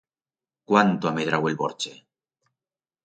[0.69, 1.93] Cuánto ha medrau el borche!